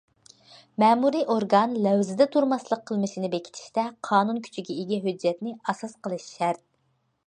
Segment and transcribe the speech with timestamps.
[0.83, 6.69] مەمۇرىي ئورگان لەۋزىدە تۇرماسلىق قىلمىشىنى بېكىتىشتە قانۇن كۈچىگە ئىگە ھۆججەتنى ئاساس قىلىش شەرت.